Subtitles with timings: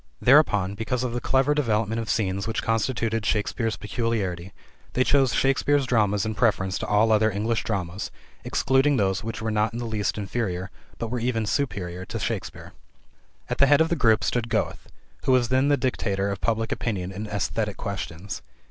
[0.19, 4.51] Thereupon, because of the clever development of scenes which constituted Shakespeare's peculiarity,
[4.93, 8.09] they chose Shakespeare's dramas in preference to all other English dramas,
[8.43, 12.73] excluding those which were not in the least inferior, but were even superior, to Shakespeare.
[13.47, 14.87] At the head of the group stood Goethe,
[15.25, 18.41] who was then the dictator of public opinion in esthetic questions.